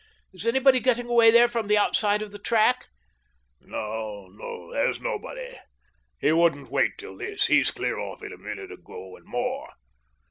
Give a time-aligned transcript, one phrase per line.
[0.33, 2.87] Is anybody getting away there from the outside of the track?""
[3.61, 5.51] No, there's nobody.
[6.19, 9.69] He wouldn't wait till this; he's clear off a minute ago and more.